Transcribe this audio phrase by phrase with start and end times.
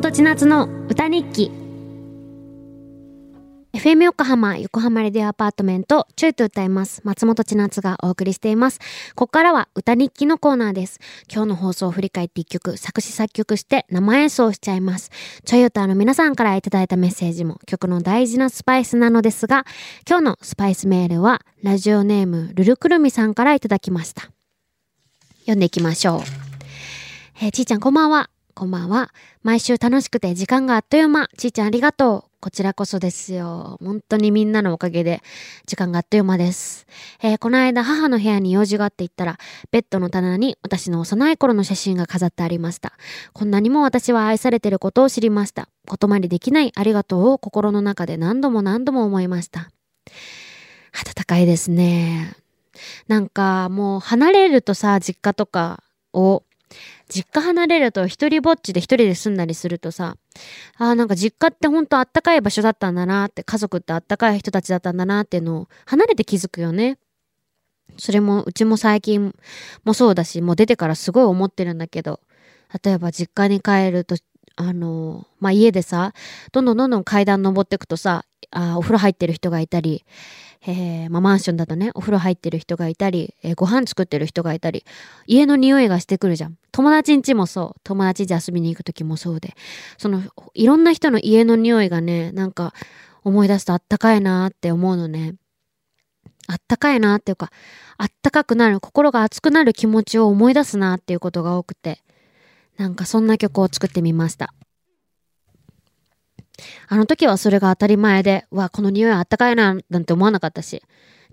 [0.00, 1.52] 本千夏の歌日記。
[3.74, 7.02] FM 横浜横浜レディオアパートメントちょいと歌います。
[7.04, 8.78] 松本千夏がお送りしています。
[9.14, 11.00] ここからは歌日記のコーナーです。
[11.30, 15.10] 今日の放送を振り返って一曲作詞作曲して生演奏しちゃいます。
[15.44, 19.66] ちょい歌の皆さんからいただいたメッセージも曲の大事なスパイスなのですが
[20.08, 24.30] 今日のスパイスメールはラジオネームルルくるみさんからいただきました。
[25.40, 26.20] 読んでいきましょう。
[27.42, 28.30] えーちーちゃんこんばんは。
[28.54, 29.12] こんばんは。
[29.42, 31.28] 毎週楽しくて時間があっという間。
[31.36, 32.30] ちーちゃんありがとう。
[32.40, 33.78] こちらこそですよ。
[33.82, 35.22] 本当にみんなのおかげで
[35.66, 36.86] 時間があっという間です。
[37.22, 39.38] えーこの間母の部屋に用事があって行ったら、
[39.70, 42.92] ベッドの棚に私の幼い頃の写真が飾ってありました。
[43.32, 45.68] こんなにも私は愛されてることを知りました。
[45.86, 49.70] 言葉にできないありがとうを心の中で何度も何度も思いました。
[50.92, 52.34] 温かいですね。
[53.06, 56.42] なんかもう離れるとさ、実家とかを
[57.08, 60.16] 実家離れると一人ぼっちで一人で住んだりするとさ、
[60.76, 66.98] あーなんか実家って本当あったかい場所だったんだなって、家族ってあったかい人たちだったんだなっていうのを離れて気づくよね。
[67.98, 69.34] それも、うちも最近
[69.84, 72.20] もそうだし、もう出てからすごい思ってるんだけど、
[72.84, 74.14] 例えば実家に帰ると、
[74.60, 76.12] あのまあ、家でさ、
[76.52, 80.04] どんどんどんどん階段登ってくとさ、あお風呂入ってる人がいたり、
[80.66, 84.84] えーまあ、マンションだとね、お風呂入ってる人がいたり、えーご飯作ってる人がいたり、
[85.26, 86.58] 家の匂いがしてくるじゃん。
[86.72, 87.80] 友達ん家もそう。
[87.84, 89.54] 友達で遊びに行く時もそうで。
[89.96, 90.22] その、
[90.52, 92.74] いろんな人の家の匂いがね、なんか
[93.24, 95.36] 思い出すとあったかいなって思うのね。
[96.48, 97.50] あったかいなっていうか、
[97.96, 102.02] あったかくなる、心が熱くなる気持ちを思い出すなっていうことが多くて、
[102.76, 104.54] なんかそんな曲を作ってみました。
[106.88, 110.82] あの時はそれが当たり前で、わ、この匂いあったかいな、なんて思わなかったし、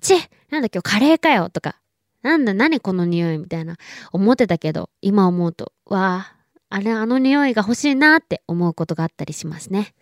[0.00, 0.18] チェ
[0.50, 1.76] なんだ今日カレーかよとか、
[2.22, 3.76] なんだ何この匂いみたいな
[4.12, 6.36] 思ってたけど、今思うと、わあ、
[6.68, 9.94] あれ、あの匂いが欲しいなって思うことがあったりしますね。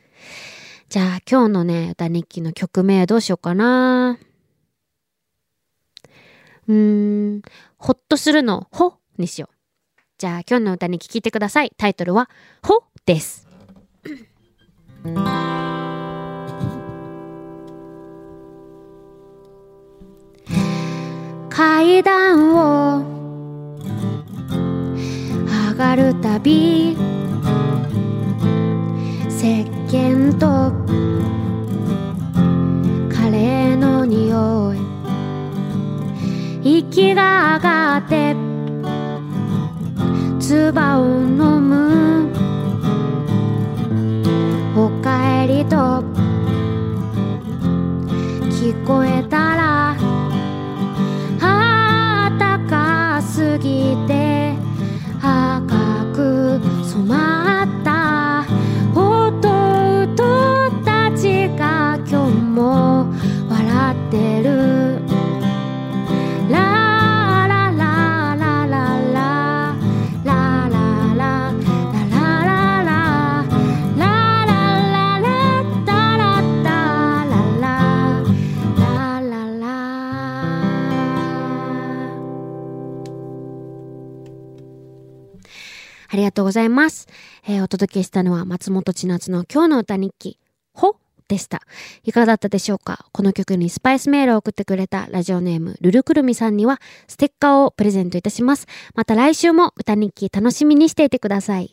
[0.89, 4.19] じゃあ今日のね、歌日記の曲名どうしようかな。
[6.67, 7.43] うーん、
[7.77, 9.54] ほっとするの、ほにしよう。
[10.17, 11.73] じゃあ今日の歌に聞いてください。
[11.77, 12.31] タイトルは、
[12.63, 13.47] ほです。
[21.51, 23.05] 階段を
[25.47, 26.97] 上がるたび
[40.47, 42.29] 唾を飲む。
[44.77, 46.05] おかえりと。
[48.51, 49.34] 聞こえた
[86.25, 87.07] りがとうございます。
[87.47, 90.39] えーお届けしたのは松本千夏の今日の歌日記、
[90.73, 90.97] ほ
[91.29, 91.61] でした。
[92.03, 93.07] いかがだったでしょうか？
[93.13, 98.67] この曲にスパイスメールを送ってくれたラジオネームルルくるみさんにはステッカーをプレゼントいたします。
[98.95, 101.73] また来週も歌日記楽しみにしていてください。